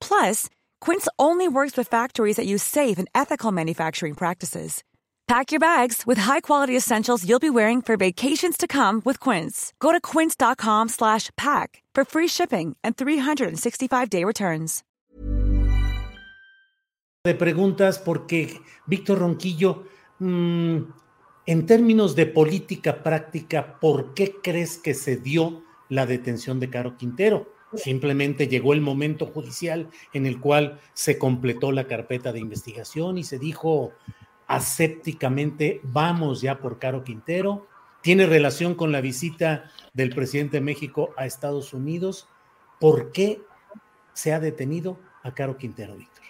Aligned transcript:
Plus, 0.00 0.48
Quince 0.80 1.08
only 1.18 1.48
works 1.48 1.76
with 1.76 1.88
factories 1.88 2.36
that 2.36 2.46
use 2.46 2.62
safe 2.62 2.98
and 2.98 3.08
ethical 3.14 3.52
manufacturing 3.52 4.14
practices. 4.14 4.82
Pack 5.26 5.50
your 5.50 5.58
bags 5.58 6.04
with 6.06 6.18
high-quality 6.18 6.76
essentials 6.76 7.28
you'll 7.28 7.40
be 7.40 7.50
wearing 7.50 7.82
for 7.82 7.96
vacations 7.96 8.56
to 8.56 8.68
come 8.68 9.02
with 9.04 9.18
Quince. 9.18 9.72
Go 9.80 9.90
to 9.92 10.00
quince.com/pack 10.00 11.82
for 11.94 12.04
free 12.04 12.28
shipping 12.28 12.76
and 12.84 12.96
365-day 12.96 14.24
returns. 14.24 14.84
De 17.24 17.34
preguntas 17.34 17.98
porque 17.98 18.60
Víctor 18.86 19.18
Ronquillo, 19.18 19.88
mmm, 20.20 20.78
en 21.46 21.66
términos 21.66 22.14
de 22.14 22.26
política 22.26 23.02
práctica, 23.02 23.80
¿por 23.80 24.14
qué 24.14 24.36
crees 24.40 24.78
que 24.78 24.94
se 24.94 25.16
dio 25.16 25.64
la 25.88 26.06
detención 26.06 26.60
de 26.60 26.70
Caro 26.70 26.96
Quintero? 26.96 27.55
Simplemente 27.74 28.48
llegó 28.48 28.72
el 28.72 28.80
momento 28.80 29.26
judicial 29.26 29.88
en 30.12 30.26
el 30.26 30.40
cual 30.40 30.80
se 30.94 31.18
completó 31.18 31.72
la 31.72 31.86
carpeta 31.86 32.32
de 32.32 32.38
investigación 32.38 33.18
y 33.18 33.24
se 33.24 33.38
dijo 33.38 33.92
asépticamente, 34.46 35.80
vamos 35.82 36.40
ya 36.40 36.58
por 36.58 36.78
Caro 36.78 37.02
Quintero. 37.02 37.66
Tiene 38.02 38.26
relación 38.26 38.76
con 38.76 38.92
la 38.92 39.00
visita 39.00 39.70
del 39.92 40.10
presidente 40.10 40.58
de 40.58 40.60
México 40.60 41.12
a 41.16 41.26
Estados 41.26 41.74
Unidos. 41.74 42.28
¿Por 42.78 43.10
qué 43.10 43.42
se 44.12 44.32
ha 44.32 44.38
detenido 44.38 45.00
a 45.24 45.34
Caro 45.34 45.56
Quintero, 45.56 45.96
Víctor? 45.96 46.24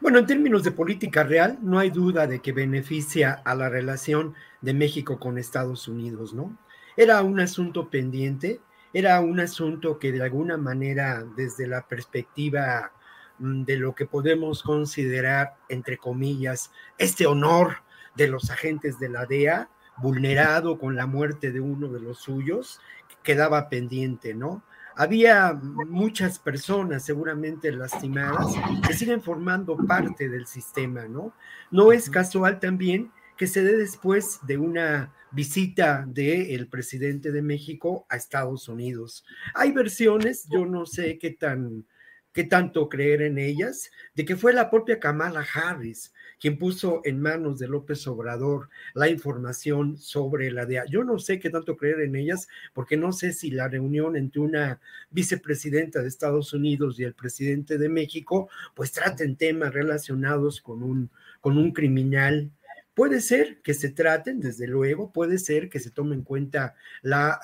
Bueno, 0.00 0.18
en 0.18 0.26
términos 0.26 0.62
de 0.62 0.72
política 0.72 1.24
real, 1.24 1.58
no 1.62 1.78
hay 1.78 1.90
duda 1.90 2.26
de 2.26 2.40
que 2.40 2.52
beneficia 2.52 3.32
a 3.44 3.54
la 3.54 3.68
relación 3.68 4.34
de 4.60 4.74
México 4.74 5.18
con 5.18 5.38
Estados 5.38 5.88
Unidos, 5.88 6.32
¿no? 6.32 6.56
Era 6.96 7.22
un 7.22 7.40
asunto 7.40 7.90
pendiente 7.90 8.60
era 8.92 9.20
un 9.20 9.40
asunto 9.40 9.98
que 9.98 10.12
de 10.12 10.22
alguna 10.22 10.56
manera, 10.56 11.24
desde 11.36 11.66
la 11.66 11.86
perspectiva 11.86 12.92
mm, 13.38 13.64
de 13.64 13.76
lo 13.76 13.94
que 13.94 14.06
podemos 14.06 14.62
considerar, 14.62 15.56
entre 15.68 15.98
comillas, 15.98 16.70
este 16.98 17.26
honor 17.26 17.78
de 18.14 18.28
los 18.28 18.50
agentes 18.50 18.98
de 18.98 19.08
la 19.08 19.26
DEA, 19.26 19.68
vulnerado 19.98 20.78
con 20.78 20.94
la 20.96 21.06
muerte 21.06 21.52
de 21.52 21.60
uno 21.60 21.88
de 21.88 22.00
los 22.00 22.18
suyos, 22.18 22.80
quedaba 23.22 23.68
pendiente, 23.68 24.34
¿no? 24.34 24.62
Había 24.94 25.52
muchas 25.52 26.38
personas 26.38 27.04
seguramente 27.04 27.70
lastimadas 27.70 28.54
que 28.86 28.94
siguen 28.94 29.20
formando 29.20 29.76
parte 29.76 30.28
del 30.30 30.46
sistema, 30.46 31.04
¿no? 31.06 31.34
No 31.70 31.92
es 31.92 32.08
casual 32.08 32.60
también 32.60 33.10
que 33.36 33.46
se 33.46 33.62
dé 33.62 33.76
después 33.76 34.40
de 34.46 34.58
una 34.58 35.14
visita 35.32 36.04
del 36.06 36.68
presidente 36.68 37.32
de 37.32 37.42
México 37.42 38.06
a 38.08 38.16
Estados 38.16 38.68
Unidos. 38.68 39.24
Hay 39.54 39.72
versiones, 39.72 40.46
yo 40.50 40.66
no 40.66 40.86
sé 40.86 41.18
qué 41.18 41.30
tan 41.30 41.84
qué 42.32 42.44
tanto 42.44 42.90
creer 42.90 43.22
en 43.22 43.38
ellas, 43.38 43.90
de 44.14 44.26
que 44.26 44.36
fue 44.36 44.52
la 44.52 44.68
propia 44.68 45.00
Kamala 45.00 45.42
Harris 45.54 46.12
quien 46.38 46.58
puso 46.58 47.00
en 47.04 47.20
manos 47.20 47.58
de 47.58 47.68
López 47.68 48.06
Obrador 48.06 48.68
la 48.94 49.08
información 49.08 49.96
sobre 49.96 50.50
la 50.50 50.66
DEA. 50.66 50.84
Yo 50.86 51.02
no 51.02 51.18
sé 51.18 51.38
qué 51.38 51.50
tanto 51.50 51.76
creer 51.76 52.00
en 52.00 52.14
ellas, 52.14 52.46
porque 52.74 52.96
no 52.96 53.12
sé 53.12 53.32
si 53.32 53.50
la 53.50 53.68
reunión 53.68 54.16
entre 54.16 54.42
una 54.42 54.80
vicepresidenta 55.10 56.02
de 56.02 56.08
Estados 56.08 56.52
Unidos 56.52 57.00
y 57.00 57.04
el 57.04 57.14
presidente 57.14 57.78
de 57.78 57.88
México, 57.88 58.50
pues 58.74 58.92
traten 58.92 59.36
temas 59.36 59.72
relacionados 59.72 60.60
con 60.60 60.82
un, 60.82 61.10
con 61.40 61.56
un 61.56 61.72
criminal 61.72 62.50
Puede 62.96 63.20
ser 63.20 63.60
que 63.60 63.74
se 63.74 63.90
traten, 63.90 64.40
desde 64.40 64.66
luego, 64.66 65.12
puede 65.12 65.36
ser 65.36 65.68
que 65.68 65.80
se 65.80 65.90
tome 65.90 66.14
en 66.14 66.22
cuenta 66.22 66.74
la, 67.02 67.38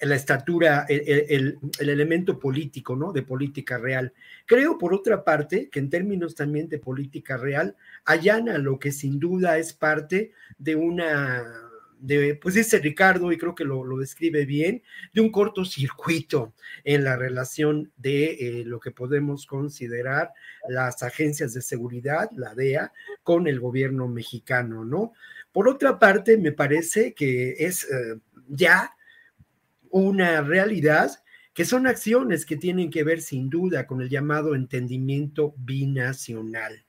la 0.00 0.14
estatura, 0.16 0.84
el, 0.88 1.56
elemento 1.78 2.40
político, 2.40 2.96
¿no? 2.96 3.12
De 3.12 3.22
política 3.22 3.78
real. 3.78 4.12
Creo, 4.44 4.76
por 4.76 4.92
otra 4.92 5.22
parte, 5.22 5.70
que 5.70 5.78
en 5.78 5.88
términos 5.88 6.34
también 6.34 6.68
de 6.68 6.80
política 6.80 7.36
real, 7.36 7.76
allana 8.04 8.58
lo 8.58 8.80
que 8.80 8.90
sin 8.90 9.20
duda 9.20 9.56
es 9.56 9.72
parte 9.72 10.32
de 10.58 10.74
una 10.74 11.65
de, 11.98 12.34
pues 12.36 12.54
dice 12.54 12.78
Ricardo, 12.78 13.32
y 13.32 13.38
creo 13.38 13.54
que 13.54 13.64
lo, 13.64 13.84
describe 13.98 14.44
bien, 14.44 14.82
de 15.12 15.20
un 15.20 15.30
cortocircuito 15.30 16.54
en 16.84 17.04
la 17.04 17.16
relación 17.16 17.92
de 17.96 18.32
eh, 18.32 18.64
lo 18.64 18.80
que 18.80 18.90
podemos 18.90 19.46
considerar 19.46 20.32
las 20.68 21.02
agencias 21.02 21.54
de 21.54 21.62
seguridad, 21.62 22.30
la 22.36 22.54
DEA, 22.54 22.92
con 23.22 23.46
el 23.46 23.60
gobierno 23.60 24.08
mexicano, 24.08 24.84
¿no? 24.84 25.12
Por 25.52 25.68
otra 25.68 25.98
parte, 25.98 26.36
me 26.36 26.52
parece 26.52 27.14
que 27.14 27.56
es 27.58 27.84
eh, 27.84 28.18
ya 28.48 28.94
una 29.90 30.42
realidad 30.42 31.10
que 31.54 31.64
son 31.64 31.86
acciones 31.86 32.44
que 32.44 32.56
tienen 32.56 32.90
que 32.90 33.02
ver 33.02 33.22
sin 33.22 33.48
duda 33.48 33.86
con 33.86 34.02
el 34.02 34.10
llamado 34.10 34.54
entendimiento 34.54 35.54
binacional. 35.56 36.85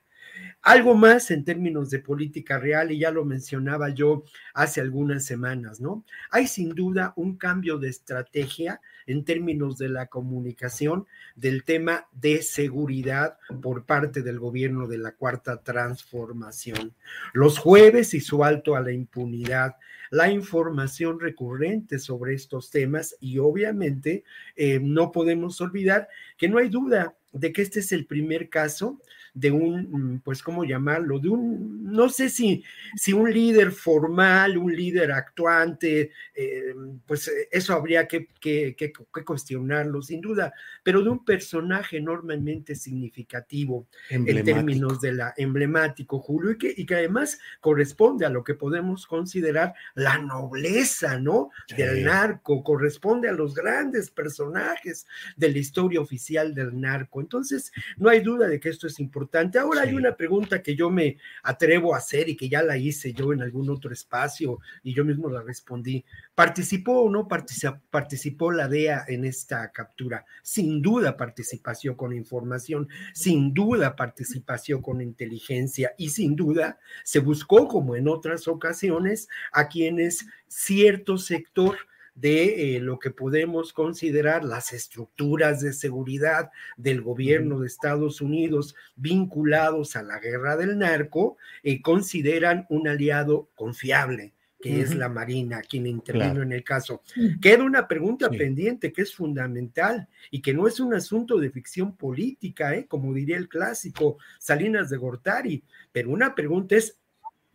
Algo 0.68 0.96
más 0.96 1.32
en 1.32 1.46
términos 1.46 1.90
de 1.92 2.00
política 2.00 2.60
real, 2.60 2.92
y 2.92 3.00
ya 3.00 3.10
lo 3.10 3.24
mencionaba 3.24 3.88
yo 3.88 4.26
hace 4.54 4.82
algunas 4.82 5.24
semanas, 5.24 5.80
¿no? 5.80 6.04
Hay 6.30 6.46
sin 6.48 6.76
duda 6.76 7.14
un 7.16 7.38
cambio 7.38 7.78
de 7.78 7.88
estrategia 7.88 8.82
en 9.06 9.24
términos 9.24 9.78
de 9.78 9.88
la 9.88 10.08
comunicación 10.08 11.08
del 11.38 11.64
tema 11.64 12.08
de 12.12 12.42
seguridad 12.42 13.38
por 13.62 13.86
parte 13.86 14.22
del 14.24 14.40
gobierno 14.40 14.88
de 14.88 14.98
la 14.98 15.14
cuarta 15.14 15.64
transformación. 15.64 16.94
Los 17.32 17.60
jueves 17.60 18.14
y 18.14 18.20
su 18.20 18.44
alto 18.44 18.76
a 18.76 18.82
la 18.82 18.92
impunidad, 18.92 19.78
la 20.10 20.30
información 20.30 21.22
recurrente 21.22 21.98
sobre 21.98 22.34
estos 22.34 22.72
temas 22.72 23.16
y 23.22 23.38
obviamente 23.38 24.26
eh, 24.58 24.82
no 24.82 25.14
podemos 25.14 25.62
olvidar 25.62 26.10
que 26.38 26.50
no 26.50 26.58
hay 26.58 26.68
duda 26.68 27.16
de 27.40 27.52
que 27.52 27.62
este 27.62 27.80
es 27.80 27.92
el 27.92 28.06
primer 28.06 28.50
caso 28.50 29.00
de 29.38 29.52
un, 29.52 30.14
mm, 30.16 30.20
pues, 30.22 30.42
¿cómo 30.42 30.64
llamarlo? 30.66 31.20
De 31.20 31.30
un, 31.30 31.92
no 31.92 32.10
sé 32.10 32.30
si, 32.30 32.64
si 32.96 33.14
un 33.14 33.32
líder 33.32 33.72
formal, 33.72 34.58
un 34.58 34.76
líder 34.76 35.12
actuante, 35.12 36.12
eh, 36.34 36.74
pues 37.06 37.28
eh, 37.28 37.48
eso 37.52 37.74
habría 37.74 38.08
que, 38.08 38.30
que, 38.40 38.76
que, 38.76 38.92
cuestionarlo, 39.24 40.02
sin 40.02 40.22
duda, 40.22 40.54
pero 40.82 41.04
de 41.04 41.10
un 41.10 41.24
personaje 41.24 41.98
enormemente 41.98 42.74
significativo 42.74 43.88
en 44.10 44.44
términos 44.44 45.02
de 45.02 45.12
la 45.14 45.34
emblemático, 45.38 46.20
Julio, 46.20 46.52
y 46.52 46.58
que, 46.58 46.74
y 46.76 46.86
que 46.86 46.96
además 46.96 47.40
corresponde 47.62 48.26
a 48.26 48.30
lo 48.30 48.44
que 48.44 48.56
podemos 48.56 49.06
considerar 49.06 49.76
la 49.94 50.18
nobleza, 50.18 51.20
¿no? 51.20 51.52
Del 51.76 52.06
narco, 52.06 52.64
corresponde 52.64 53.30
a 53.30 53.34
los 53.34 53.54
grandes 53.54 54.10
personajes 54.10 55.06
de 55.36 55.52
la 55.52 55.60
historia 55.60 56.02
oficial 56.02 56.56
del 56.56 56.80
narco. 56.80 57.22
Entonces, 57.28 57.74
no 57.98 58.10
hay 58.10 58.22
duda 58.22 58.48
de 58.48 58.58
que 58.58 58.70
esto 58.70 58.88
es 58.88 59.00
importante 59.02 59.18
Ahora 59.60 59.82
hay 59.82 59.94
una 59.94 60.16
pregunta 60.16 60.62
que 60.62 60.76
yo 60.76 60.90
me 60.90 61.18
atrevo 61.44 61.94
a 61.94 61.98
hacer 61.98 62.30
y 62.30 62.38
que 62.38 62.48
ya 62.48 62.64
la 62.64 62.78
hice 62.78 63.12
yo 63.14 63.34
en 63.34 63.42
algún 63.42 63.70
otro 63.70 63.92
espacio 63.92 64.60
y 64.82 64.94
yo 64.94 65.04
mismo 65.04 65.30
la 65.30 65.42
respondí. 65.42 66.06
¿Participó 66.34 67.02
o 67.02 67.10
no 67.10 67.28
participó, 67.28 68.52
la 68.52 68.68
DEA 68.68 69.06
en 69.08 69.26
esta 69.26 69.72
captura? 69.72 70.26
Sin 70.42 70.82
duda 70.82 71.18
participación 71.18 71.96
con 71.96 72.14
información, 72.14 72.88
sin 73.14 73.54
duda 73.54 73.96
participación 73.96 74.82
con 74.82 75.02
inteligencia 75.02 75.94
y 75.98 76.10
sin 76.10 76.36
duda 76.36 76.80
se 77.04 77.20
buscó, 77.20 77.68
como 77.68 77.96
en 77.96 78.08
otras 78.08 78.48
ocasiones, 78.48 79.28
a 79.52 79.68
quienes 79.68 80.26
cierto 80.48 81.18
sector 81.18 81.78
de 82.18 82.76
eh, 82.76 82.80
lo 82.80 82.98
que 82.98 83.12
podemos 83.12 83.74
considerar 83.74 84.44
las 84.44 84.74
estructuras 84.74 85.62
de 85.62 85.72
seguridad 85.72 86.50
del 86.76 87.02
gobierno 87.02 87.60
de 87.60 87.68
Estados 87.68 88.22
Unidos 88.22 88.76
vinculados 88.96 89.96
a 89.96 90.02
la 90.02 90.20
guerra 90.20 90.58
del 90.58 90.80
narco, 90.80 91.38
eh, 91.62 91.80
consideran 91.82 92.66
un 92.70 92.88
aliado 92.88 93.50
confiable 93.56 94.34
que 94.60 94.82
es 94.82 94.96
la 94.96 95.08
Marina, 95.08 95.62
quien 95.62 95.86
intervino 95.86 96.42
en 96.42 96.52
el 96.52 96.64
caso. 96.64 97.04
Queda 97.40 97.64
una 97.64 97.88
pregunta 97.88 98.28
pendiente 98.28 98.92
que 98.92 99.04
es 99.04 99.14
fundamental 99.14 100.08
y 100.32 100.42
que 100.42 100.52
no 100.52 100.68
es 100.68 100.80
un 100.80 100.96
asunto 100.96 101.38
de 101.38 101.52
ficción 101.52 101.96
política, 101.96 102.76
¿eh? 102.76 102.88
como 102.88 103.14
diría 103.14 103.38
el 103.38 103.48
clásico 103.48 104.18
Salinas 104.40 104.90
de 104.90 104.98
Gortari, 104.98 105.64
pero 105.92 106.10
una 106.10 106.34
pregunta 106.34 106.76
es, 106.76 106.98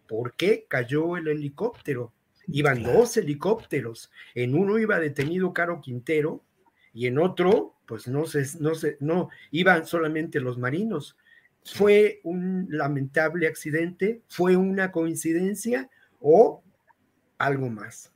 ¿por 0.06 0.36
qué 0.36 0.64
cayó 0.68 1.16
el 1.16 1.26
helicóptero? 1.26 2.12
Iban 2.48 2.82
dos 2.82 3.16
helicópteros, 3.16 4.10
en 4.34 4.54
uno 4.54 4.78
iba 4.78 4.98
detenido 4.98 5.52
Caro 5.52 5.80
Quintero 5.80 6.42
y 6.92 7.06
en 7.06 7.18
otro, 7.18 7.76
pues 7.86 8.08
no 8.08 8.26
sé, 8.26 8.44
no 8.60 8.74
sé, 8.74 8.96
no, 9.00 9.28
iban 9.50 9.86
solamente 9.86 10.40
los 10.40 10.58
marinos. 10.58 11.16
¿Fue 11.64 12.20
un 12.24 12.66
lamentable 12.70 13.46
accidente? 13.46 14.22
¿Fue 14.28 14.56
una 14.56 14.90
coincidencia? 14.90 15.88
¿O 16.20 16.62
algo 17.42 17.68
más. 17.68 18.10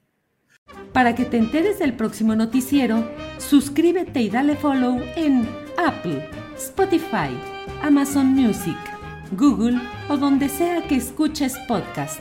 Para 0.92 1.14
que 1.14 1.24
te 1.24 1.36
enteres 1.36 1.78
del 1.78 1.94
próximo 1.94 2.34
noticiero, 2.34 3.08
suscríbete 3.38 4.20
y 4.20 4.30
dale 4.30 4.56
follow 4.56 5.00
en 5.16 5.46
Apple, 5.76 6.28
Spotify, 6.56 7.30
Amazon 7.82 8.28
Music, 8.28 8.78
Google 9.32 9.78
o 10.08 10.16
donde 10.16 10.48
sea 10.48 10.86
que 10.88 10.96
escuches 10.96 11.56
podcast. 11.68 12.20